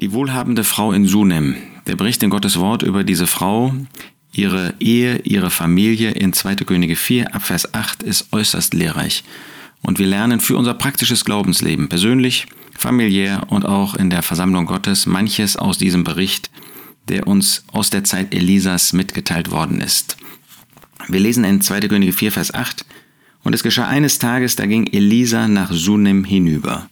Die 0.00 0.12
wohlhabende 0.12 0.62
Frau 0.62 0.92
in 0.92 1.06
Sunem. 1.06 1.56
Der 1.88 1.96
Bericht 1.96 2.22
in 2.22 2.30
Gottes 2.30 2.56
Wort 2.60 2.84
über 2.84 3.02
diese 3.02 3.26
Frau, 3.26 3.74
ihre 4.30 4.74
Ehe, 4.78 5.18
ihre 5.24 5.50
Familie 5.50 6.12
in 6.12 6.32
2. 6.32 6.54
Könige 6.54 6.94
4 6.94 7.34
ab 7.34 7.42
Vers 7.42 7.74
8 7.74 8.04
ist 8.04 8.32
äußerst 8.32 8.74
lehrreich. 8.74 9.24
Und 9.82 9.98
wir 9.98 10.06
lernen 10.06 10.38
für 10.38 10.56
unser 10.56 10.74
praktisches 10.74 11.24
Glaubensleben, 11.24 11.88
persönlich, 11.88 12.46
familiär 12.78 13.42
und 13.48 13.66
auch 13.66 13.96
in 13.96 14.08
der 14.08 14.22
Versammlung 14.22 14.66
Gottes, 14.66 15.06
manches 15.06 15.56
aus 15.56 15.78
diesem 15.78 16.04
Bericht, 16.04 16.48
der 17.08 17.26
uns 17.26 17.64
aus 17.72 17.90
der 17.90 18.04
Zeit 18.04 18.32
Elisas 18.32 18.92
mitgeteilt 18.92 19.50
worden 19.50 19.80
ist. 19.80 20.16
Wir 21.08 21.18
lesen 21.18 21.42
in 21.42 21.60
2. 21.60 21.80
Könige 21.88 22.12
4, 22.12 22.30
Vers 22.30 22.54
8, 22.54 22.86
und 23.42 23.52
es 23.52 23.64
geschah 23.64 23.88
eines 23.88 24.20
Tages, 24.20 24.54
da 24.54 24.66
ging 24.66 24.86
Elisa 24.86 25.48
nach 25.48 25.72
Sunem 25.72 26.22
hinüber. 26.22 26.88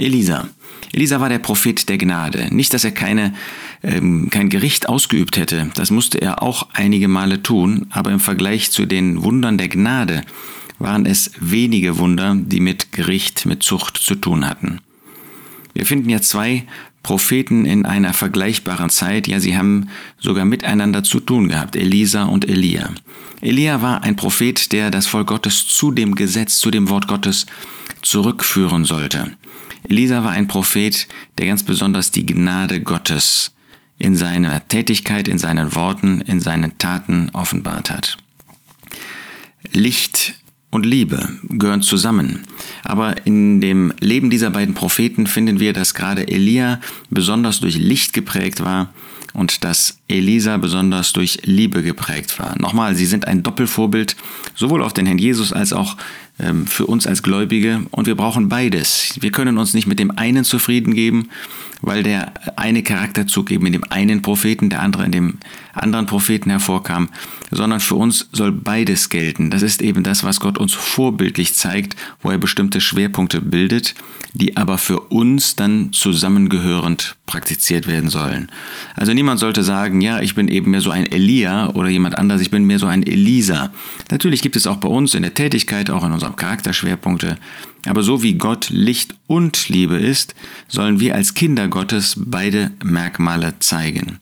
Elisa. 0.00 0.48
Elisa 0.92 1.20
war 1.20 1.28
der 1.28 1.38
Prophet 1.38 1.88
der 1.88 1.98
Gnade. 1.98 2.48
Nicht, 2.50 2.74
dass 2.74 2.84
er 2.84 2.90
keine, 2.90 3.34
ähm, 3.82 4.28
kein 4.30 4.48
Gericht 4.48 4.88
ausgeübt 4.88 5.36
hätte, 5.36 5.70
das 5.74 5.90
musste 5.90 6.20
er 6.20 6.42
auch 6.42 6.68
einige 6.72 7.08
Male 7.08 7.42
tun, 7.42 7.86
aber 7.90 8.10
im 8.10 8.20
Vergleich 8.20 8.70
zu 8.70 8.86
den 8.86 9.22
Wundern 9.22 9.58
der 9.58 9.68
Gnade 9.68 10.22
waren 10.78 11.06
es 11.06 11.30
wenige 11.38 11.98
Wunder, 11.98 12.34
die 12.36 12.60
mit 12.60 12.92
Gericht, 12.92 13.46
mit 13.46 13.62
Zucht 13.62 13.98
zu 13.98 14.14
tun 14.14 14.48
hatten. 14.48 14.80
Wir 15.74 15.86
finden 15.86 16.08
ja 16.08 16.20
zwei 16.20 16.64
Propheten 17.02 17.64
in 17.64 17.86
einer 17.86 18.12
vergleichbaren 18.12 18.90
Zeit, 18.90 19.28
ja, 19.28 19.40
sie 19.40 19.56
haben 19.56 19.88
sogar 20.18 20.44
miteinander 20.44 21.02
zu 21.02 21.20
tun 21.20 21.48
gehabt, 21.48 21.76
Elisa 21.76 22.24
und 22.24 22.48
Elia. 22.48 22.90
Elia 23.40 23.80
war 23.80 24.02
ein 24.02 24.16
Prophet, 24.16 24.72
der 24.72 24.90
das 24.90 25.06
Volk 25.06 25.28
Gottes 25.28 25.66
zu 25.66 25.92
dem 25.92 26.14
Gesetz, 26.14 26.58
zu 26.58 26.70
dem 26.70 26.88
Wort 26.90 27.08
Gottes 27.08 27.46
zurückführen 28.02 28.84
sollte. 28.84 29.32
Elisa 29.88 30.24
war 30.24 30.32
ein 30.32 30.48
Prophet, 30.48 31.08
der 31.38 31.46
ganz 31.46 31.62
besonders 31.62 32.10
die 32.10 32.26
Gnade 32.26 32.80
Gottes 32.80 33.52
in 33.98 34.16
seiner 34.16 34.66
Tätigkeit, 34.66 35.28
in 35.28 35.38
seinen 35.38 35.74
Worten, 35.74 36.20
in 36.22 36.40
seinen 36.40 36.78
Taten 36.78 37.30
offenbart 37.32 37.90
hat. 37.90 38.16
Licht 39.72 40.34
und 40.70 40.86
Liebe 40.86 41.28
gehören 41.42 41.82
zusammen. 41.82 42.40
Aber 42.82 43.26
in 43.26 43.60
dem 43.60 43.92
Leben 44.00 44.30
dieser 44.30 44.50
beiden 44.50 44.74
Propheten 44.74 45.26
finden 45.26 45.60
wir, 45.60 45.72
dass 45.72 45.94
gerade 45.94 46.28
Elia 46.28 46.80
besonders 47.10 47.60
durch 47.60 47.76
Licht 47.76 48.12
geprägt 48.12 48.62
war 48.64 48.92
und 49.32 49.64
dass 49.64 49.98
Elisa 50.08 50.56
besonders 50.56 51.12
durch 51.12 51.40
Liebe 51.44 51.82
geprägt 51.82 52.38
war. 52.38 52.58
Nochmal, 52.58 52.94
sie 52.94 53.06
sind 53.06 53.28
ein 53.28 53.42
Doppelvorbild, 53.42 54.16
sowohl 54.54 54.82
auf 54.82 54.92
den 54.92 55.06
Herrn 55.06 55.18
Jesus 55.18 55.52
als 55.52 55.72
auch 55.72 55.96
für 56.66 56.86
uns 56.86 57.06
als 57.06 57.22
Gläubige. 57.22 57.82
Und 57.90 58.06
wir 58.06 58.14
brauchen 58.14 58.48
beides. 58.48 59.16
Wir 59.20 59.30
können 59.30 59.58
uns 59.58 59.74
nicht 59.74 59.86
mit 59.86 59.98
dem 59.98 60.10
einen 60.16 60.44
zufrieden 60.44 60.94
geben, 60.94 61.28
weil 61.82 62.02
der 62.02 62.32
eine 62.56 62.82
Charakterzug 62.82 63.50
eben 63.50 63.66
in 63.66 63.72
dem 63.72 63.84
einen 63.88 64.22
Propheten, 64.22 64.70
der 64.70 64.82
andere 64.82 65.04
in 65.04 65.12
dem 65.12 65.38
anderen 65.72 66.06
Propheten 66.06 66.50
hervorkam, 66.50 67.08
sondern 67.50 67.80
für 67.80 67.94
uns 67.94 68.28
soll 68.32 68.52
beides 68.52 69.08
gelten. 69.08 69.50
Das 69.50 69.62
ist 69.62 69.80
eben 69.82 70.02
das, 70.02 70.24
was 70.24 70.40
Gott 70.40 70.58
uns 70.58 70.74
vorbildlich 70.74 71.54
zeigt, 71.54 71.96
wo 72.22 72.30
er 72.30 72.38
bestimmte 72.38 72.80
Schwerpunkte 72.80 73.40
bildet, 73.40 73.94
die 74.32 74.56
aber 74.56 74.78
für 74.78 75.00
uns 75.00 75.56
dann 75.56 75.92
zusammengehörend 75.92 77.16
praktiziert 77.26 77.86
werden 77.86 78.10
sollen. 78.10 78.50
Also 78.94 79.12
niemand 79.12 79.40
sollte 79.40 79.62
sagen, 79.62 80.00
ja, 80.00 80.20
ich 80.20 80.34
bin 80.34 80.48
eben 80.48 80.70
mehr 80.70 80.80
so 80.80 80.90
ein 80.90 81.10
Elia 81.10 81.70
oder 81.70 81.88
jemand 81.88 82.18
anders, 82.18 82.40
ich 82.40 82.50
bin 82.50 82.64
mehr 82.64 82.78
so 82.78 82.86
ein 82.86 83.02
Elisa. 83.02 83.72
Natürlich 84.10 84.42
gibt 84.42 84.56
es 84.56 84.66
auch 84.66 84.76
bei 84.76 84.88
uns 84.88 85.14
in 85.14 85.22
der 85.22 85.34
Tätigkeit, 85.34 85.90
auch 85.90 86.04
in 86.04 86.12
unserem 86.30 86.36
Charakterschwerpunkte, 86.36 87.38
aber 87.86 88.02
so 88.02 88.22
wie 88.22 88.34
Gott 88.34 88.68
Licht 88.70 89.14
und 89.26 89.68
Liebe 89.68 89.96
ist, 89.96 90.34
sollen 90.68 91.00
wir 91.00 91.14
als 91.14 91.34
Kinder 91.34 91.68
Gottes 91.68 92.14
beide 92.16 92.72
Merkmale 92.84 93.54
zeigen. 93.58 94.18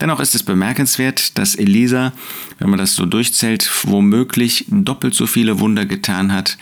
Dennoch 0.00 0.20
ist 0.20 0.34
es 0.34 0.42
bemerkenswert, 0.42 1.38
dass 1.38 1.54
Elisa, 1.54 2.12
wenn 2.58 2.70
man 2.70 2.78
das 2.78 2.94
so 2.94 3.06
durchzählt, 3.06 3.70
womöglich 3.84 4.66
doppelt 4.68 5.14
so 5.14 5.26
viele 5.26 5.60
Wunder 5.60 5.86
getan 5.86 6.32
hat 6.32 6.58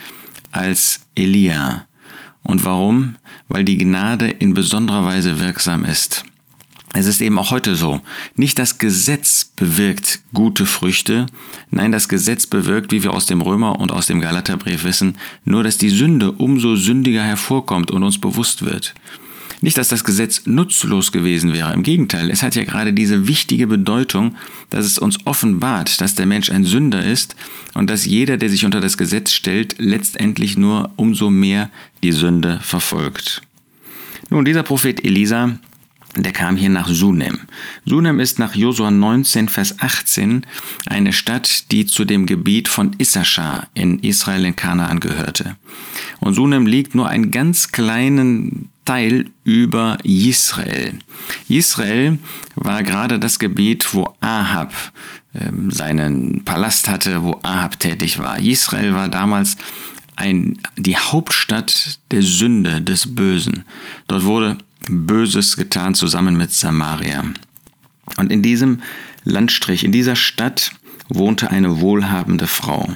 als 0.51 1.01
Elia. 1.15 1.87
Und 2.43 2.65
warum? 2.65 3.15
Weil 3.47 3.63
die 3.63 3.77
Gnade 3.77 4.27
in 4.27 4.53
besonderer 4.53 5.05
Weise 5.05 5.39
wirksam 5.39 5.85
ist. 5.85 6.23
Es 6.93 7.05
ist 7.05 7.21
eben 7.21 7.39
auch 7.39 7.51
heute 7.51 7.75
so. 7.75 8.01
Nicht 8.35 8.59
das 8.59 8.77
Gesetz 8.77 9.45
bewirkt 9.55 10.19
gute 10.33 10.65
Früchte, 10.65 11.25
nein, 11.69 11.91
das 11.91 12.09
Gesetz 12.09 12.47
bewirkt, 12.47 12.91
wie 12.91 13.03
wir 13.03 13.13
aus 13.13 13.27
dem 13.27 13.41
Römer 13.41 13.79
und 13.79 13.91
aus 13.91 14.07
dem 14.07 14.19
Galaterbrief 14.19 14.83
wissen, 14.83 15.17
nur 15.45 15.63
dass 15.63 15.77
die 15.77 15.89
Sünde 15.89 16.33
umso 16.33 16.75
sündiger 16.75 17.23
hervorkommt 17.23 17.91
und 17.91 18.03
uns 18.03 18.19
bewusst 18.19 18.65
wird. 18.65 18.93
Nicht, 19.63 19.77
dass 19.77 19.89
das 19.89 20.03
Gesetz 20.03 20.41
nutzlos 20.45 21.11
gewesen 21.11 21.53
wäre, 21.53 21.71
im 21.73 21.83
Gegenteil, 21.83 22.31
es 22.31 22.41
hat 22.41 22.55
ja 22.55 22.63
gerade 22.63 22.93
diese 22.93 23.27
wichtige 23.27 23.67
Bedeutung, 23.67 24.35
dass 24.71 24.85
es 24.85 24.97
uns 24.97 25.25
offenbart, 25.25 26.01
dass 26.01 26.15
der 26.15 26.25
Mensch 26.25 26.49
ein 26.49 26.63
Sünder 26.63 27.05
ist 27.05 27.35
und 27.75 27.87
dass 27.89 28.05
jeder, 28.05 28.37
der 28.37 28.49
sich 28.49 28.65
unter 28.65 28.81
das 28.81 28.97
Gesetz 28.97 29.31
stellt, 29.33 29.75
letztendlich 29.77 30.57
nur 30.57 30.89
umso 30.95 31.29
mehr 31.29 31.69
die 32.01 32.11
Sünde 32.11 32.59
verfolgt. 32.63 33.43
Nun, 34.31 34.45
dieser 34.45 34.63
Prophet 34.63 35.05
Elisa 35.05 35.59
der 36.15 36.33
kam 36.33 36.57
hier 36.57 36.69
nach 36.69 36.89
Sunem. 36.89 37.39
Sunem 37.85 38.19
ist 38.19 38.37
nach 38.37 38.53
Josua 38.53 38.91
19, 38.91 39.47
Vers 39.47 39.79
18 39.79 40.45
eine 40.85 41.13
Stadt, 41.13 41.71
die 41.71 41.85
zu 41.85 42.03
dem 42.03 42.25
Gebiet 42.25 42.67
von 42.67 42.95
Issachar 42.97 43.67
in 43.73 43.99
Israel 43.99 44.45
in 44.45 44.55
Kanaan 44.55 44.99
gehörte. 44.99 45.55
Und 46.19 46.33
Sunem 46.33 46.65
liegt 46.65 46.95
nur 46.95 47.07
einen 47.07 47.31
ganz 47.31 47.71
kleinen 47.71 48.69
Teil 48.83 49.29
über 49.43 49.99
Israel. 50.03 50.99
Israel 51.47 52.17
war 52.55 52.83
gerade 52.83 53.19
das 53.19 53.39
Gebiet, 53.39 53.93
wo 53.93 54.13
Ahab 54.19 54.73
ähm, 55.33 55.71
seinen 55.71 56.43
Palast 56.43 56.89
hatte, 56.89 57.23
wo 57.23 57.39
Ahab 57.43 57.79
tätig 57.79 58.19
war. 58.19 58.39
Israel 58.39 58.93
war 58.93 59.07
damals 59.07 59.55
ein, 60.17 60.59
die 60.77 60.97
Hauptstadt 60.97 61.99
der 62.11 62.21
Sünde, 62.21 62.81
des 62.81 63.15
Bösen. 63.15 63.63
Dort 64.07 64.25
wurde 64.25 64.57
Böses 64.89 65.55
getan 65.57 65.93
zusammen 65.95 66.37
mit 66.37 66.51
Samaria. 66.51 67.23
Und 68.17 68.31
in 68.31 68.41
diesem 68.41 68.81
Landstrich, 69.23 69.83
in 69.83 69.91
dieser 69.91 70.15
Stadt 70.15 70.71
wohnte 71.09 71.49
eine 71.49 71.81
wohlhabende 71.81 72.47
Frau. 72.47 72.89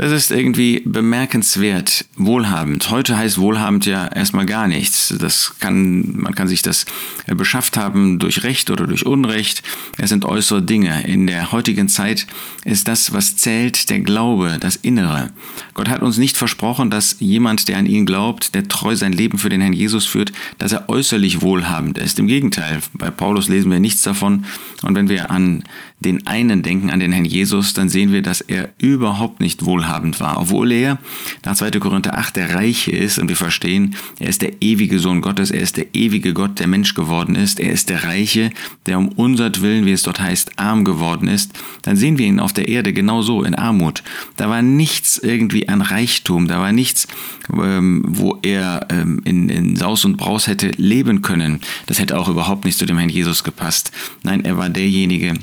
Das 0.00 0.12
ist 0.12 0.30
irgendwie 0.30 0.80
bemerkenswert, 0.86 2.06
wohlhabend. 2.16 2.88
Heute 2.88 3.18
heißt 3.18 3.36
wohlhabend 3.36 3.84
ja 3.84 4.06
erstmal 4.06 4.46
gar 4.46 4.66
nichts. 4.66 5.14
Das 5.20 5.56
kann, 5.60 6.16
man 6.16 6.34
kann 6.34 6.48
sich 6.48 6.62
das 6.62 6.86
beschafft 7.26 7.76
haben 7.76 8.18
durch 8.18 8.42
Recht 8.42 8.70
oder 8.70 8.86
durch 8.86 9.04
Unrecht. 9.04 9.62
Es 9.98 10.08
sind 10.08 10.24
äußere 10.24 10.62
Dinge. 10.62 11.06
In 11.06 11.26
der 11.26 11.52
heutigen 11.52 11.90
Zeit 11.90 12.26
ist 12.64 12.88
das, 12.88 13.12
was 13.12 13.36
zählt, 13.36 13.90
der 13.90 14.00
Glaube, 14.00 14.56
das 14.58 14.76
Innere. 14.76 15.32
Gott 15.74 15.90
hat 15.90 16.00
uns 16.00 16.16
nicht 16.16 16.38
versprochen, 16.38 16.88
dass 16.88 17.16
jemand, 17.18 17.68
der 17.68 17.76
an 17.76 17.84
ihn 17.84 18.06
glaubt, 18.06 18.54
der 18.54 18.68
treu 18.68 18.96
sein 18.96 19.12
Leben 19.12 19.36
für 19.36 19.50
den 19.50 19.60
Herrn 19.60 19.74
Jesus 19.74 20.06
führt, 20.06 20.32
dass 20.56 20.72
er 20.72 20.88
äußerlich 20.88 21.42
wohlhabend 21.42 21.98
ist. 21.98 22.18
Im 22.18 22.26
Gegenteil, 22.26 22.80
bei 22.94 23.10
Paulus 23.10 23.48
lesen 23.48 23.70
wir 23.70 23.80
nichts 23.80 24.00
davon. 24.00 24.46
Und 24.80 24.94
wenn 24.94 25.10
wir 25.10 25.30
an 25.30 25.62
den 26.00 26.26
einen 26.26 26.62
denken, 26.62 26.90
an 26.90 27.00
den 27.00 27.12
Herrn 27.12 27.26
Jesus, 27.26 27.74
dann 27.74 27.88
sehen 27.88 28.12
wir, 28.12 28.22
dass 28.22 28.40
er 28.40 28.70
überhaupt 28.78 29.40
nicht 29.40 29.64
wohlhabend 29.66 30.18
war. 30.18 30.40
Obwohl 30.40 30.72
er 30.72 30.98
nach 31.44 31.54
2. 31.54 31.72
Korinther 31.72 32.16
8 32.16 32.36
der 32.36 32.54
Reiche 32.54 32.90
ist 32.90 33.18
und 33.18 33.28
wir 33.28 33.36
verstehen, 33.36 33.94
er 34.18 34.28
ist 34.28 34.42
der 34.42 34.62
ewige 34.62 34.98
Sohn 34.98 35.20
Gottes, 35.20 35.50
er 35.50 35.60
ist 35.60 35.76
der 35.76 35.94
ewige 35.94 36.32
Gott, 36.32 36.58
der 36.58 36.68
Mensch 36.68 36.94
geworden 36.94 37.34
ist, 37.34 37.60
er 37.60 37.72
ist 37.72 37.90
der 37.90 38.04
Reiche, 38.04 38.50
der 38.86 38.98
um 38.98 39.08
unsertwillen, 39.08 39.84
wie 39.84 39.92
es 39.92 40.02
dort 40.02 40.20
heißt, 40.20 40.58
arm 40.58 40.84
geworden 40.84 41.28
ist, 41.28 41.52
dann 41.82 41.96
sehen 41.96 42.18
wir 42.18 42.26
ihn 42.26 42.40
auf 42.40 42.54
der 42.54 42.68
Erde 42.68 42.92
genauso 42.94 43.42
in 43.42 43.54
Armut. 43.54 44.02
Da 44.36 44.48
war 44.48 44.62
nichts 44.62 45.18
irgendwie 45.18 45.68
an 45.68 45.82
Reichtum, 45.82 46.48
da 46.48 46.60
war 46.60 46.72
nichts, 46.72 47.08
ähm, 47.52 48.04
wo 48.06 48.38
er 48.42 48.86
ähm, 48.90 49.20
in, 49.24 49.50
in 49.50 49.76
Saus 49.76 50.04
und 50.06 50.16
Braus 50.16 50.46
hätte 50.46 50.70
leben 50.76 51.20
können. 51.20 51.60
Das 51.86 51.98
hätte 51.98 52.18
auch 52.18 52.28
überhaupt 52.28 52.64
nicht 52.64 52.78
zu 52.78 52.86
dem 52.86 52.96
Herrn 52.96 53.10
Jesus 53.10 53.44
gepasst. 53.44 53.92
Nein, 54.22 54.44
er 54.44 54.56
war 54.56 54.70
derjenige, 54.70 55.34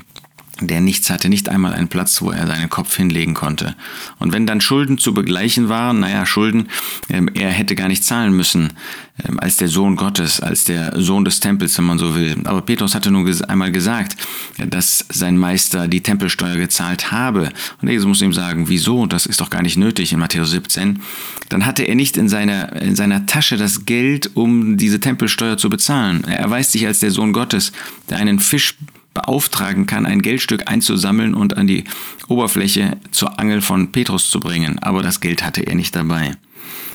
der 0.62 0.81
nichts 0.81 1.09
hatte, 1.09 1.30
nicht 1.30 1.50
einmal 1.50 1.74
einen 1.74 1.88
Platz, 1.88 2.21
wo 2.21 2.31
er 2.31 2.48
seinen 2.48 2.69
Kopf 2.69 2.95
hinlegen 2.95 3.33
konnte. 3.33 3.75
Und 4.19 4.33
wenn 4.33 4.48
dann 4.48 4.62
Schulden 4.62 4.98
zu 4.98 5.13
begleichen 5.13 5.69
waren, 5.69 6.00
naja, 6.00 6.25
Schulden, 6.25 6.69
ähm, 7.09 7.30
er 7.33 7.50
hätte 7.50 7.75
gar 7.75 7.88
nicht 7.88 8.04
zahlen 8.04 8.33
müssen, 8.36 8.74
ähm, 9.25 9.39
als 9.39 9.57
der 9.57 9.68
Sohn 9.68 9.95
Gottes, 9.95 10.39
als 10.39 10.63
der 10.63 11.00
Sohn 11.00 11.25
des 11.25 11.39
Tempels, 11.39 11.77
wenn 11.77 11.86
man 11.86 11.98
so 11.98 12.15
will. 12.15 12.36
Aber 12.45 12.62
Petrus 12.62 12.95
hatte 12.95 13.12
nun 13.12 13.27
einmal 13.48 13.71
gesagt, 13.71 14.15
dass 14.57 15.06
sein 15.09 15.38
Meister 15.38 15.88
die 15.88 16.01
Tempelsteuer 16.01 16.57
gezahlt 16.57 17.12
habe. 17.12 17.50
Und 17.81 17.89
Jesus 17.89 18.07
muss 18.07 18.21
ihm 18.21 18.33
sagen, 18.33 18.69
wieso? 18.69 19.06
Das 19.06 19.25
ist 19.25 19.42
doch 19.42 19.50
gar 19.50 19.62
nicht 19.62 19.77
nötig 19.77 20.13
in 20.13 20.19
Matthäus 20.19 20.51
17. 20.51 21.01
Dann 21.50 21.65
hatte 21.65 21.83
er 21.83 21.95
nicht 21.95 22.18
in 22.18 22.30
seiner, 22.30 22.74
in 22.81 22.95
seiner 22.95 23.25
Tasche 23.25 23.57
das 23.57 23.86
Geld, 23.86 24.31
um 24.36 24.77
diese 24.77 25.00
Tempelsteuer 25.00 25.57
zu 25.57 25.69
bezahlen. 25.69 26.24
Er 26.25 26.39
erweist 26.39 26.71
sich 26.71 26.86
als 26.86 27.00
der 27.00 27.12
Sohn 27.12 27.33
Gottes, 27.33 27.71
der 28.09 28.18
einen 28.18 28.39
Fisch 28.39 28.75
beauftragen 29.17 29.87
kann, 29.87 30.05
ein 30.05 30.21
Geldstück 30.21 30.69
einzusammeln 30.69 31.33
und 31.33 31.57
an 31.57 31.67
die 31.67 31.85
Oberfläche 32.27 32.97
zur 33.11 33.39
Angel 33.39 33.61
von 33.61 33.91
Petrus 33.91 34.29
zu 34.29 34.39
bringen. 34.39 34.79
Aber 34.79 35.01
das 35.01 35.21
Geld 35.21 35.43
hatte 35.43 35.65
er 35.65 35.75
nicht 35.75 35.95
dabei. 35.95 36.33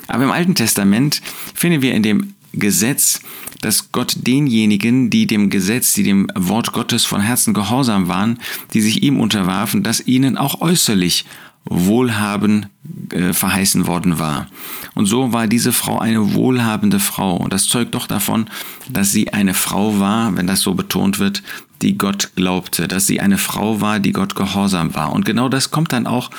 Aber 0.06 0.24
im 0.24 0.30
Alten 0.30 0.54
Testament 0.54 1.20
finden 1.54 1.82
wir 1.82 1.94
in 1.94 2.02
dem 2.02 2.34
Gesetz, 2.52 3.20
dass 3.60 3.92
Gott 3.92 4.14
denjenigen, 4.26 5.10
die 5.10 5.26
dem 5.26 5.50
Gesetz, 5.50 5.94
die 5.94 6.02
dem 6.02 6.28
Wort 6.34 6.72
Gottes 6.72 7.04
von 7.04 7.20
Herzen 7.20 7.54
gehorsam 7.54 8.08
waren, 8.08 8.38
die 8.74 8.80
sich 8.80 9.02
ihm 9.02 9.18
unterwarfen, 9.18 9.82
dass 9.82 10.06
ihnen 10.06 10.36
auch 10.36 10.60
äußerlich 10.60 11.24
Wohlhaben 11.64 12.66
äh, 13.10 13.32
verheißen 13.32 13.86
worden 13.86 14.18
war. 14.18 14.48
Und 14.94 15.06
so 15.06 15.32
war 15.32 15.46
diese 15.46 15.72
Frau 15.72 15.98
eine 15.98 16.34
wohlhabende 16.34 16.98
Frau. 16.98 17.36
Und 17.36 17.52
das 17.52 17.66
zeugt 17.66 17.94
doch 17.94 18.06
davon, 18.06 18.46
dass 18.90 19.12
sie 19.12 19.32
eine 19.32 19.54
Frau 19.54 19.98
war, 20.00 20.36
wenn 20.36 20.46
das 20.46 20.60
so 20.60 20.74
betont 20.74 21.18
wird, 21.18 21.42
die 21.82 21.98
Gott 21.98 22.30
glaubte, 22.36 22.88
dass 22.88 23.06
sie 23.06 23.20
eine 23.20 23.38
Frau 23.38 23.80
war, 23.80 24.00
die 24.00 24.12
Gott 24.12 24.34
gehorsam 24.34 24.94
war. 24.94 25.12
Und 25.12 25.24
genau 25.24 25.48
das 25.48 25.70
kommt 25.70 25.92
dann 25.92 26.06
auch 26.06 26.30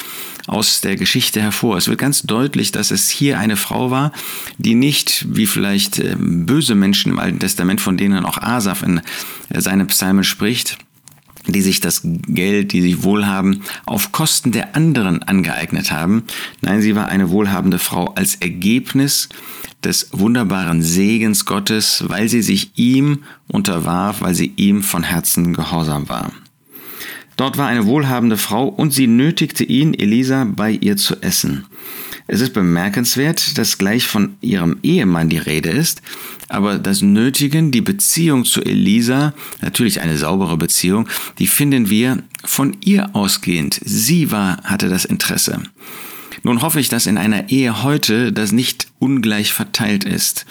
aus 0.48 0.82
der 0.82 0.96
Geschichte 0.96 1.42
hervor. 1.42 1.78
Es 1.78 1.88
wird 1.88 2.00
ganz 2.00 2.24
deutlich, 2.24 2.72
dass 2.72 2.92
es 2.92 3.10
hier 3.10 3.40
eine 3.40 3.56
Frau 3.56 3.92
war, 3.92 4.12
die 4.58 4.76
nicht, 4.76 5.26
wie 5.30 5.46
vielleicht 5.46 6.00
ähm, 6.00 6.46
böse 6.46 6.76
Menschen 6.76 7.12
im 7.12 7.20
Alten 7.20 7.40
Testament, 7.40 7.82
von 7.82 7.98
denen 7.98 8.26
auch 8.26 8.38
Asaf 8.38 8.84
in 8.84 9.02
äh, 9.50 9.62
seinen 9.62 9.88
Psalmen 9.88 10.24
spricht, 10.24 10.78
die 11.48 11.62
sich 11.62 11.80
das 11.80 12.02
Geld, 12.04 12.72
die 12.72 12.82
sich 12.82 13.04
wohlhaben, 13.04 13.64
auf 13.86 14.12
Kosten 14.12 14.52
der 14.52 14.76
anderen 14.76 15.24
angeeignet 15.24 15.92
haben. 15.92 16.24
Nein, 16.62 16.82
sie 16.82 16.96
war 16.96 17.08
eine 17.08 17.30
wohlhabende 17.30 17.80
Frau 17.80 18.14
als 18.16 18.36
Ergebnis 18.36 19.30
des 19.84 20.10
wunderbaren 20.12 20.82
Segens 20.82 21.46
Gottes, 21.46 22.06
weil 22.08 22.30
sie 22.30 22.42
sich 22.42 22.72
ihm 22.78 23.24
unterwarf, 23.48 24.22
weil 24.22 24.34
sie 24.34 24.54
ihm 24.56 24.82
von 24.82 25.04
Herzen 25.04 25.54
gehorsam 25.54 26.08
war. 26.10 26.32
Dort 27.36 27.58
war 27.58 27.68
eine 27.68 27.86
wohlhabende 27.86 28.38
Frau 28.38 28.68
und 28.68 28.94
sie 28.94 29.08
nötigte 29.08 29.64
ihn, 29.64 29.94
Elisa, 29.94 30.46
bei 30.46 30.72
ihr 30.72 30.98
zu 30.98 31.22
essen. 31.22 31.66
Es 32.28 32.42
ist 32.42 32.54
bemerkenswert, 32.54 33.58
dass 33.58 33.78
gleich 33.78 34.08
von 34.08 34.38
ihrem 34.42 34.78
Ehemann 34.82 35.30
die 35.30 35.38
Rede 35.38 35.70
ist, 35.70 36.02
aber 36.48 36.78
das 36.78 37.02
Nötigen, 37.02 37.72
die 37.72 37.82
Beziehung 37.82 38.46
zu 38.46 38.62
Elisa, 38.62 39.34
natürlich 39.62 40.02
eine 40.02 40.18
saubere 40.18 40.58
Beziehung, 40.58 41.08
die 41.40 41.48
finden 41.48 41.90
wir 41.90 42.24
von 42.46 42.78
ihr 42.82 43.14
ausgehend. 43.14 43.80
Sie 43.84 44.32
war, 44.32 44.64
hatte 44.64 44.88
das 44.90 45.06
Interesse. 45.06 45.62
Nun 46.44 46.62
hoffe 46.62 46.80
ich, 46.80 46.90
dass 46.90 47.08
in 47.08 47.18
einer 47.18 47.50
Ehe 47.50 47.84
heute 47.84 48.34
das 48.34 48.52
nicht 48.52 48.88
ungleich 49.00 49.54
verteilt 49.54 50.04
ist. 50.04 50.46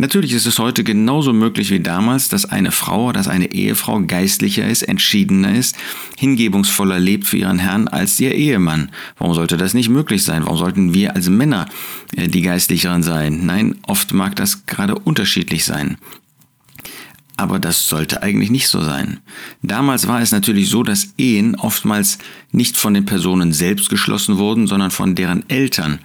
Natürlich 0.00 0.32
ist 0.32 0.46
es 0.46 0.60
heute 0.60 0.84
genauso 0.84 1.32
möglich 1.32 1.72
wie 1.72 1.80
damals, 1.80 2.28
dass 2.28 2.44
eine 2.44 2.70
Frau, 2.70 3.10
dass 3.10 3.26
eine 3.26 3.52
Ehefrau 3.52 4.00
geistlicher 4.00 4.64
ist, 4.64 4.82
entschiedener 4.82 5.52
ist, 5.56 5.76
hingebungsvoller 6.16 7.00
lebt 7.00 7.26
für 7.26 7.38
ihren 7.38 7.58
Herrn 7.58 7.88
als 7.88 8.20
ihr 8.20 8.32
Ehemann. 8.32 8.92
Warum 9.18 9.34
sollte 9.34 9.56
das 9.56 9.74
nicht 9.74 9.88
möglich 9.88 10.22
sein? 10.22 10.44
Warum 10.44 10.56
sollten 10.56 10.94
wir 10.94 11.16
als 11.16 11.28
Männer 11.28 11.66
äh, 12.14 12.28
die 12.28 12.42
geistlicheren 12.42 13.02
sein? 13.02 13.44
Nein, 13.44 13.74
oft 13.88 14.14
mag 14.14 14.36
das 14.36 14.66
gerade 14.66 14.94
unterschiedlich 14.94 15.64
sein. 15.64 15.98
Aber 17.36 17.58
das 17.58 17.88
sollte 17.88 18.22
eigentlich 18.22 18.50
nicht 18.50 18.68
so 18.68 18.80
sein. 18.80 19.18
Damals 19.62 20.06
war 20.06 20.22
es 20.22 20.30
natürlich 20.30 20.68
so, 20.68 20.84
dass 20.84 21.14
Ehen 21.18 21.56
oftmals 21.56 22.18
nicht 22.52 22.76
von 22.76 22.94
den 22.94 23.04
Personen 23.04 23.52
selbst 23.52 23.90
geschlossen 23.90 24.38
wurden, 24.38 24.68
sondern 24.68 24.92
von 24.92 25.16
deren 25.16 25.50
Eltern. 25.50 25.98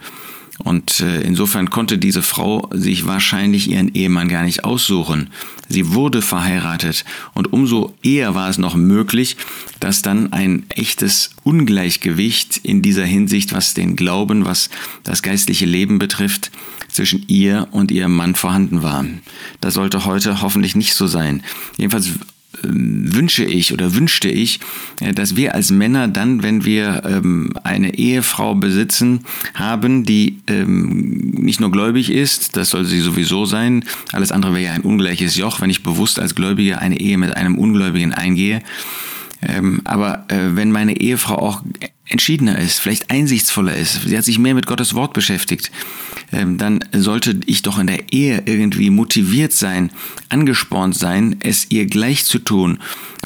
Und 0.58 1.00
äh, 1.00 1.20
insofern 1.22 1.70
konnte 1.70 1.98
diese 1.98 2.22
Frau 2.22 2.68
sich 2.72 3.06
wahrscheinlich 3.06 3.68
ihren 3.68 3.92
Ehemann 3.92 4.28
gar 4.28 4.44
nicht 4.44 4.64
aussuchen. 4.64 5.30
Sie 5.68 5.94
wurde 5.94 6.22
verheiratet 6.22 7.04
und 7.34 7.52
umso 7.52 7.94
eher 8.02 8.34
war 8.34 8.48
es 8.48 8.58
noch 8.58 8.76
möglich, 8.76 9.36
dass 9.80 10.02
dann 10.02 10.32
ein 10.32 10.64
echtes 10.68 11.30
Ungleichgewicht 11.42 12.58
in 12.58 12.82
dieser 12.82 13.04
Hinsicht, 13.04 13.52
was 13.52 13.74
den 13.74 13.96
Glauben, 13.96 14.44
was 14.44 14.70
das 15.02 15.22
geistliche 15.22 15.66
Leben 15.66 15.98
betrifft, 15.98 16.52
zwischen 16.88 17.24
ihr 17.26 17.66
und 17.72 17.90
ihrem 17.90 18.14
Mann 18.14 18.36
vorhanden 18.36 18.82
war. 18.82 19.04
Das 19.60 19.74
sollte 19.74 20.04
heute 20.04 20.42
hoffentlich 20.42 20.76
nicht 20.76 20.94
so 20.94 21.08
sein. 21.08 21.42
Jedenfalls 21.76 22.10
wünsche 22.70 23.44
ich 23.44 23.72
oder 23.72 23.94
wünschte 23.94 24.28
ich, 24.28 24.60
äh, 25.00 25.12
dass 25.12 25.36
wir 25.36 25.54
als 25.54 25.70
Männer 25.70 26.08
dann, 26.08 26.42
wenn 26.42 26.64
wir 26.64 27.02
ähm, 27.04 27.52
eine 27.62 27.94
Ehefrau 27.94 28.54
besitzen, 28.54 29.20
haben, 29.54 30.04
die 30.04 30.38
ähm, 30.46 31.30
nicht 31.30 31.60
nur 31.60 31.70
gläubig 31.70 32.10
ist, 32.10 32.56
das 32.56 32.70
soll 32.70 32.84
sie 32.84 33.00
sowieso 33.00 33.44
sein, 33.44 33.84
alles 34.12 34.32
andere 34.32 34.54
wäre 34.54 34.64
ja 34.64 34.72
ein 34.72 34.82
ungleiches 34.82 35.36
Joch, 35.36 35.60
wenn 35.60 35.70
ich 35.70 35.82
bewusst 35.82 36.18
als 36.18 36.34
Gläubiger 36.34 36.80
eine 36.80 36.98
Ehe 36.98 37.18
mit 37.18 37.36
einem 37.36 37.58
Ungläubigen 37.58 38.12
eingehe. 38.12 38.62
Ähm, 39.42 39.82
aber 39.84 40.24
äh, 40.28 40.56
wenn 40.56 40.72
meine 40.72 40.96
Ehefrau 40.96 41.36
auch 41.36 41.62
entschiedener 42.06 42.58
ist, 42.58 42.80
vielleicht 42.80 43.10
einsichtsvoller 43.10 43.74
ist, 43.76 44.02
sie 44.02 44.16
hat 44.16 44.24
sich 44.24 44.38
mehr 44.38 44.54
mit 44.54 44.66
Gottes 44.66 44.94
Wort 44.94 45.12
beschäftigt, 45.12 45.70
ähm, 46.32 46.58
dann 46.58 46.84
sollte 46.92 47.40
ich 47.46 47.62
doch 47.62 47.78
in 47.78 47.86
der 47.86 48.12
Ehe 48.12 48.42
irgendwie 48.44 48.90
motiviert 48.90 49.52
sein, 49.52 49.90
angespornt 50.28 50.96
sein, 50.96 51.36
es 51.40 51.70
ihr 51.70 51.86
gleich 51.86 52.24
zu 52.24 52.38
tun 52.38 52.78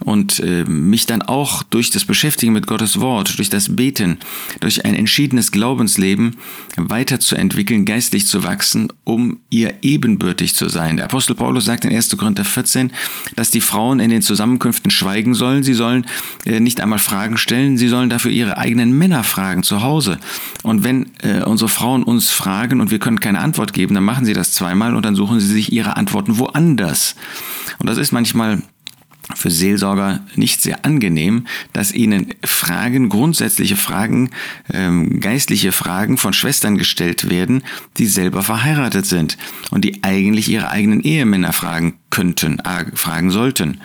und 0.05 0.41
äh, 0.41 0.65
mich 0.65 1.07
dann 1.07 1.23
auch 1.23 1.63
durch 1.63 1.91
das 1.91 2.05
Beschäftigen 2.05 2.53
mit 2.53 2.67
Gottes 2.67 3.01
Wort, 3.01 3.39
durch 3.39 3.51
das 3.51 3.77
Beten, 3.77 4.19
durch 4.61 4.85
ein 4.85 4.95
entschiedenes 4.95 5.53
Glaubensleben 5.53 6.37
weiterzuentwickeln, 6.77 7.85
geistlich 7.85 8.27
zu 8.27 8.45
wachsen, 8.45 8.93
um 9.05 9.41
ihr 9.51 9.75
ebenbürtig 9.83 10.55
zu 10.55 10.69
sein. 10.69 10.97
Der 10.97 11.07
Apostel 11.07 11.35
Paulus 11.35 11.65
sagt 11.65 11.85
in 11.85 11.95
1. 11.95 12.17
Korinther 12.17 12.45
14, 12.45 12.93
dass 13.37 13.51
die 13.51 13.61
Frauen 13.61 14.01
in 14.01 14.11
den 14.11 14.23
Zusammenkünften 14.23 14.91
schweigen 14.91 15.35
sollen, 15.35 15.63
sie 15.63 15.75
sollen 15.75 16.07
äh, 16.45 16.61
nicht 16.61 16.81
einmal 16.81 16.99
Fragen 16.99 17.37
stellen, 17.37 17.79
sie 17.79 17.89
sollen 17.89 18.11
dafür 18.11 18.31
ihre 18.31 18.59
eigenen 18.59 18.97
Männer 18.97 19.25
fragen 19.25 19.63
zu 19.63 19.83
Hause. 19.83 20.19
Und 20.63 20.85
wenn 20.85 21.11
äh, 21.23 21.43
unsere 21.45 21.69
Frauen 21.69 22.03
uns 22.03 22.31
fragen 22.31 22.81
und 22.81 22.91
wir 22.91 22.99
können 22.99 23.21
keine 23.21 23.41
Antwort 23.41 23.73
geben, 23.73 23.95
dann 23.95 24.05
machen 24.05 24.25
sie 24.25 24.35
das 24.35 24.53
zweimal 24.53 24.95
und 24.95 25.05
dann 25.05 25.15
suchen 25.15 25.41
sie 25.41 25.47
sich 25.47 25.73
ihre 25.73 25.97
Antworten 25.97 26.39
woanders. 26.39 27.15
Und 27.79 27.89
das 27.89 27.99
ist 27.99 28.13
manchmal 28.13 28.63
für 29.35 29.51
Seelsorger 29.51 30.21
nicht 30.37 30.63
sehr 30.63 30.85
angenehm, 30.85 31.47
dass 31.73 31.93
ihnen 31.93 32.35
Fragen, 32.45 33.09
grundsätzliche 33.09 33.77
Fragen, 33.77 34.31
ähm, 34.73 35.21
geistliche 35.21 35.73
Fragen 35.73 36.17
von 36.17 36.33
Schwestern 36.33 36.79
gestellt 36.79 37.29
werden, 37.29 37.63
die 37.99 38.07
selber 38.07 38.43
verheiratet 38.43 39.07
sind 39.07 39.37
und 39.71 39.85
die 39.85 40.03
eigentlich 40.03 40.49
ihre 40.49 40.71
eigenen 40.71 41.01
Ehemänner 41.01 41.53
fragen 41.53 41.99
könnten, 42.11 42.59
äh, 42.61 42.87
fragen 42.95 43.31
sollten. 43.31 43.81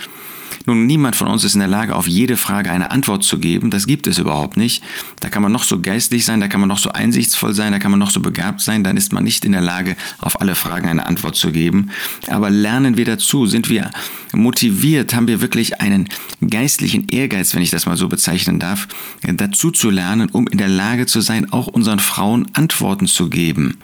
Nun, 0.66 0.86
niemand 0.86 1.16
von 1.16 1.28
uns 1.28 1.44
ist 1.44 1.56
in 1.56 1.60
der 1.60 1.68
Lage, 1.68 1.96
auf 1.96 2.08
jede 2.08 2.38
Frage 2.38 2.72
eine 2.72 2.92
Antwort 2.92 3.24
zu 3.24 3.38
geben. 3.38 3.70
Das 3.70 3.86
gibt 3.86 4.08
es 4.08 4.18
überhaupt 4.18 4.56
nicht. 4.56 4.84
Da 5.20 5.30
kann 5.30 5.42
man 5.42 5.52
noch 5.52 5.64
so 5.64 5.82
geistlich 5.82 6.24
sein, 6.24 6.40
da 6.40 6.48
kann 6.48 6.62
man 6.62 6.70
noch 6.70 6.78
so 6.78 6.92
einsichtsvoll 6.92 7.54
sein, 7.54 7.74
da 7.74 7.80
kann 7.80 7.92
man 7.92 8.00
noch 8.00 8.12
so 8.12 8.22
begabt 8.22 8.62
sein, 8.62 8.84
dann 8.84 8.96
ist 8.96 9.12
man 9.12 9.24
nicht 9.24 9.44
in 9.44 9.52
der 9.52 9.62
Lage, 9.62 9.98
auf 10.20 10.40
alle 10.40 10.56
Fragen 10.56 10.88
eine 10.88 11.06
Antwort 11.06 11.36
zu 11.36 11.52
geben. 11.52 11.90
Aber 12.28 12.50
lernen 12.50 12.96
wir 12.96 13.06
dazu, 13.06 13.46
sind 13.46 13.70
wir 13.70 13.92
motiviert, 14.32 15.14
haben 15.14 15.28
wir 15.28 15.42
wirklich 15.42 15.82
einen 15.82 16.08
geistlichen 16.48 17.08
Ehrgeiz, 17.10 17.54
wenn 17.54 17.62
ich 17.62 17.72
das 17.72 17.86
mal 17.86 17.98
so 17.98 18.08
bezeichnen 18.08 18.60
darf, 18.60 18.88
dazu 19.22 19.72
zu 19.72 19.90
lernen, 19.90 20.30
um 20.30 20.48
in 20.48 20.58
der 20.58 20.70
Lage 20.70 21.06
zu 21.06 21.22
sein, 21.22 21.52
auch 21.52 21.68
unseren 21.68 22.00
Frauen 22.00 22.48
Antworten 22.54 23.08
zu 23.08 23.30
geben. 23.30 23.78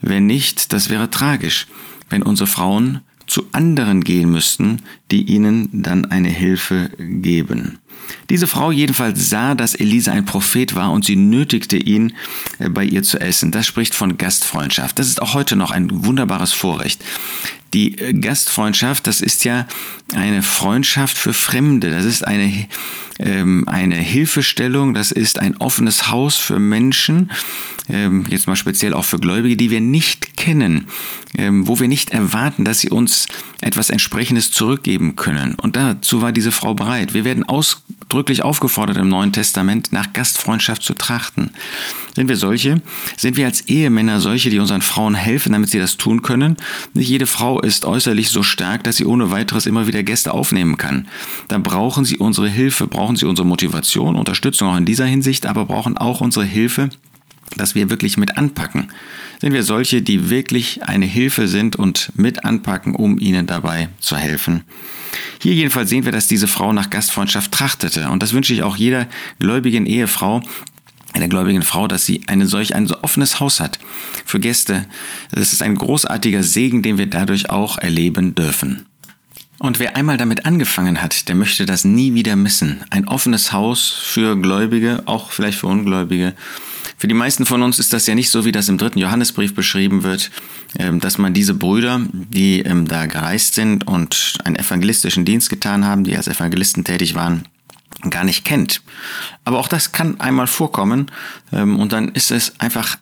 Wenn 0.00 0.26
nicht, 0.26 0.72
das 0.72 0.88
wäre 0.88 1.10
tragisch. 1.10 1.66
Wenn 2.10 2.22
unsere 2.22 2.46
Frauen 2.46 3.00
zu 3.26 3.46
anderen 3.52 4.02
gehen 4.04 4.30
müssten, 4.30 4.82
die 5.10 5.22
ihnen 5.22 5.68
dann 5.72 6.04
eine 6.06 6.28
Hilfe 6.28 6.90
geben. 6.98 7.78
Diese 8.30 8.46
Frau 8.46 8.70
jedenfalls 8.70 9.28
sah, 9.28 9.54
dass 9.54 9.74
Elisa 9.74 10.12
ein 10.12 10.24
Prophet 10.24 10.74
war 10.74 10.92
und 10.92 11.04
sie 11.04 11.16
nötigte 11.16 11.76
ihn, 11.76 12.14
äh, 12.58 12.68
bei 12.68 12.84
ihr 12.84 13.02
zu 13.02 13.20
essen. 13.20 13.50
Das 13.50 13.66
spricht 13.66 13.94
von 13.94 14.16
Gastfreundschaft. 14.16 14.98
Das 14.98 15.08
ist 15.08 15.20
auch 15.20 15.34
heute 15.34 15.56
noch 15.56 15.70
ein 15.70 16.04
wunderbares 16.04 16.52
Vorrecht. 16.52 17.02
Die 17.74 17.98
äh, 17.98 18.12
Gastfreundschaft, 18.14 19.06
das 19.06 19.20
ist 19.20 19.44
ja 19.44 19.66
eine 20.14 20.42
Freundschaft 20.42 21.18
für 21.18 21.34
Fremde. 21.34 21.90
Das 21.90 22.04
ist 22.04 22.26
eine, 22.26 22.68
ähm, 23.18 23.64
eine 23.66 23.96
Hilfestellung, 23.96 24.94
das 24.94 25.10
ist 25.10 25.38
ein 25.38 25.56
offenes 25.58 26.10
Haus 26.10 26.36
für 26.36 26.58
Menschen, 26.58 27.30
ähm, 27.88 28.24
jetzt 28.28 28.46
mal 28.46 28.56
speziell 28.56 28.94
auch 28.94 29.04
für 29.04 29.18
Gläubige, 29.18 29.56
die 29.56 29.70
wir 29.70 29.80
nicht 29.80 30.36
kennen, 30.36 30.86
ähm, 31.36 31.66
wo 31.68 31.80
wir 31.80 31.88
nicht 31.88 32.10
erwarten, 32.10 32.64
dass 32.64 32.80
sie 32.80 32.90
uns 32.90 33.26
etwas 33.60 33.90
entsprechendes 33.90 34.52
zurückgeben 34.52 35.16
können. 35.16 35.54
Und 35.56 35.76
dazu 35.76 36.22
war 36.22 36.32
diese 36.32 36.52
Frau 36.52 36.74
bereit. 36.74 37.12
Wir 37.12 37.24
werden 37.24 37.44
ausdrücklich 38.04 38.42
aufgefordert 38.42 38.96
im 38.98 39.08
Neuen 39.08 39.32
Testament, 39.32 39.92
nach 39.92 40.12
Gastfreundschaft 40.12 40.82
zu 40.82 40.94
trachten. 40.94 41.50
Sind 42.14 42.28
wir 42.28 42.36
solche? 42.36 42.80
Sind 43.16 43.36
wir 43.36 43.46
als 43.46 43.62
Ehemänner 43.62 44.20
solche, 44.20 44.50
die 44.50 44.60
unseren 44.60 44.82
Frauen 44.82 45.14
helfen, 45.14 45.52
damit 45.52 45.70
sie 45.70 45.78
das 45.80 45.96
tun 45.96 46.22
können? 46.22 46.56
Nicht 46.92 47.08
jede 47.08 47.26
Frau 47.26 47.60
ist 47.60 47.84
äußerlich 47.84 48.30
so 48.30 48.42
stark, 48.42 48.84
dass 48.84 48.98
sie 48.98 49.04
ohne 49.04 49.30
weiteres 49.30 49.66
immer 49.66 49.86
wieder 49.86 50.02
Gäste 50.02 50.32
aufnehmen 50.32 50.76
kann. 50.76 51.08
Da 51.48 51.58
brauchen 51.58 52.04
sie 52.04 52.18
unsere 52.18 52.48
Hilfe, 52.48 52.86
brauchen 52.86 53.16
sie 53.16 53.26
unsere 53.26 53.48
Motivation, 53.48 54.16
Unterstützung 54.16 54.68
auch 54.68 54.76
in 54.76 54.84
dieser 54.84 55.06
Hinsicht, 55.06 55.46
aber 55.46 55.64
brauchen 55.64 55.96
auch 55.96 56.20
unsere 56.20 56.44
Hilfe, 56.44 56.90
dass 57.56 57.74
wir 57.74 57.90
wirklich 57.90 58.16
mit 58.16 58.36
anpacken. 58.36 58.90
Sind 59.40 59.52
wir 59.52 59.62
solche, 59.62 60.02
die 60.02 60.30
wirklich 60.30 60.82
eine 60.84 61.06
Hilfe 61.06 61.48
sind 61.48 61.76
und 61.76 62.12
mit 62.14 62.44
anpacken, 62.44 62.94
um 62.94 63.18
ihnen 63.18 63.46
dabei 63.46 63.88
zu 64.00 64.16
helfen? 64.16 64.64
Hier 65.40 65.54
jedenfalls 65.54 65.90
sehen 65.90 66.04
wir, 66.04 66.12
dass 66.12 66.26
diese 66.26 66.48
Frau 66.48 66.72
nach 66.72 66.90
Gastfreundschaft 66.90 67.52
trachtete. 67.52 68.08
Und 68.10 68.22
das 68.22 68.32
wünsche 68.32 68.54
ich 68.54 68.62
auch 68.62 68.76
jeder 68.76 69.06
gläubigen 69.38 69.86
Ehefrau, 69.86 70.42
einer 71.12 71.28
gläubigen 71.28 71.62
Frau, 71.62 71.86
dass 71.86 72.06
sie 72.06 72.22
eine 72.26 72.46
solch 72.46 72.74
ein 72.74 72.86
so 72.86 73.02
offenes 73.02 73.38
Haus 73.40 73.60
hat 73.60 73.78
für 74.24 74.40
Gäste. 74.40 74.86
Das 75.30 75.52
ist 75.52 75.62
ein 75.62 75.76
großartiger 75.76 76.42
Segen, 76.42 76.82
den 76.82 76.98
wir 76.98 77.06
dadurch 77.06 77.50
auch 77.50 77.78
erleben 77.78 78.34
dürfen. 78.34 78.86
Und 79.58 79.78
wer 79.78 79.96
einmal 79.96 80.16
damit 80.16 80.46
angefangen 80.46 81.00
hat, 81.00 81.28
der 81.28 81.36
möchte 81.36 81.64
das 81.64 81.84
nie 81.84 82.14
wieder 82.14 82.34
missen. 82.34 82.82
Ein 82.90 83.06
offenes 83.06 83.52
Haus 83.52 83.88
für 83.88 84.36
Gläubige, 84.36 85.02
auch 85.06 85.30
vielleicht 85.30 85.58
für 85.58 85.68
Ungläubige. 85.68 86.34
Für 86.96 87.08
die 87.08 87.14
meisten 87.14 87.46
von 87.46 87.62
uns 87.62 87.78
ist 87.78 87.92
das 87.92 88.06
ja 88.06 88.14
nicht 88.14 88.30
so, 88.30 88.44
wie 88.44 88.52
das 88.52 88.68
im 88.68 88.78
dritten 88.78 88.98
Johannesbrief 88.98 89.54
beschrieben 89.54 90.02
wird, 90.02 90.30
ähm, 90.78 91.00
dass 91.00 91.18
man 91.18 91.34
diese 91.34 91.54
Brüder, 91.54 92.00
die 92.12 92.60
ähm, 92.60 92.86
da 92.86 93.06
gereist 93.06 93.54
sind 93.54 93.86
und 93.86 94.38
einen 94.44 94.56
evangelistischen 94.56 95.24
Dienst 95.24 95.50
getan 95.50 95.84
haben, 95.84 96.04
die 96.04 96.16
als 96.16 96.28
Evangelisten 96.28 96.84
tätig 96.84 97.14
waren, 97.14 97.44
gar 98.10 98.24
nicht 98.24 98.44
kennt. 98.44 98.82
Aber 99.44 99.58
auch 99.58 99.68
das 99.68 99.92
kann 99.92 100.20
einmal 100.20 100.46
vorkommen 100.46 101.10
ähm, 101.52 101.78
und 101.78 101.92
dann 101.92 102.08
ist 102.08 102.30
es 102.30 102.58
einfach 102.60 102.96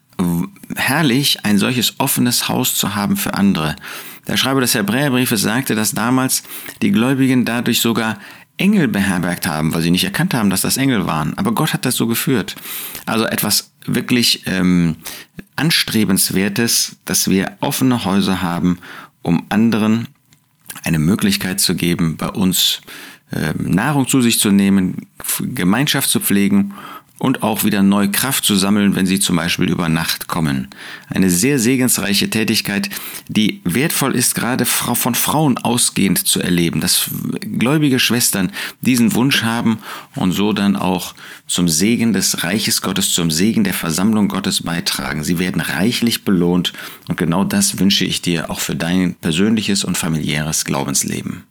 herrlich, 0.77 1.45
ein 1.45 1.59
solches 1.59 1.95
offenes 1.99 2.49
Haus 2.49 2.75
zu 2.75 2.95
haben 2.95 3.17
für 3.17 3.35
andere. 3.35 3.77
Der 4.29 4.37
Schreiber 4.37 4.61
des 4.61 4.75
Hebräerbriefes 4.75 5.43
sagte, 5.43 5.75
dass 5.75 5.93
damals 5.93 6.45
die 6.81 6.93
Gläubigen 6.93 7.45
dadurch 7.45 7.81
sogar 7.81 8.19
Engel 8.57 8.89
beherbergt 8.89 9.47
haben, 9.47 9.75
weil 9.75 9.83
sie 9.83 9.91
nicht 9.91 10.05
erkannt 10.05 10.35
haben, 10.35 10.51
dass 10.51 10.61
das 10.61 10.77
Engel 10.77 11.07
waren. 11.07 11.37
Aber 11.39 11.53
Gott 11.53 11.73
hat 11.73 11.85
das 11.85 11.97
so 11.97 12.07
geführt. 12.07 12.55
Also 13.07 13.25
etwas 13.25 13.73
wirklich 13.87 14.43
ähm, 14.47 14.97
Anstrebenswertes, 15.57 16.97
dass 17.05 17.29
wir 17.29 17.57
offene 17.61 18.05
Häuser 18.05 18.43
haben, 18.43 18.79
um 19.23 19.47
anderen 19.49 20.09
eine 20.85 20.99
Möglichkeit 20.99 21.61
zu 21.61 21.75
geben, 21.75 22.17
bei 22.17 22.29
uns 22.29 22.81
äh, 23.31 23.55
Nahrung 23.59 24.07
zu 24.07 24.21
sich 24.21 24.39
zu 24.39 24.51
nehmen, 24.51 25.07
Gemeinschaft 25.41 26.11
zu 26.11 26.21
pflegen 26.21 26.75
und 27.23 27.45
auch 27.45 27.63
wieder 27.63 27.85
neue 27.85 28.11
Kraft 28.11 28.45
zu 28.45 28.57
sammeln, 28.57 28.97
wenn 28.97 29.07
sie 29.07 29.21
zum 29.21 29.37
Beispiel 29.37 29.71
über 29.71 29.89
Nacht 29.89 30.27
kommen. 30.27 30.67
Eine 31.09 31.31
sehr 31.31 31.61
segensreiche 31.61 32.29
Tätigkeit, 32.29 32.91
die 33.29 33.61
wertvoll 33.63 34.17
ist, 34.17 34.35
gerade 34.35 34.65
von 34.65 35.15
Frauen 35.15 35.57
ausgehend 35.57 36.27
zu 36.27 36.41
erleben, 36.41 36.81
dass 36.81 37.11
gläubige 37.61 38.01
Schwestern 38.01 38.51
diesen 38.81 39.15
Wunsch 39.15 39.45
haben 39.45 39.79
und 40.17 40.33
so 40.33 40.53
dann 40.53 40.75
auch 40.75 41.15
zum 41.47 41.69
Segen 41.69 42.13
des 42.13 42.43
Reiches 42.43 42.83
Gottes, 42.83 43.15
zum 43.15 43.31
Segen 43.31 43.63
der 43.63 43.75
Versammlung 43.75 44.27
Gottes 44.27 44.65
beitragen. 44.65 45.23
Sie 45.23 45.39
werden 45.39 45.61
reichlich 45.61 46.25
belohnt 46.25 46.73
und 47.07 47.19
genau 47.19 47.45
das 47.45 47.79
wünsche 47.79 48.05
ich 48.05 48.21
dir 48.21 48.51
auch 48.51 48.59
für 48.59 48.75
dein 48.75 49.15
persönliches 49.15 49.85
und 49.85 49.97
familiäres 49.97 50.65
Glaubensleben. 50.65 51.45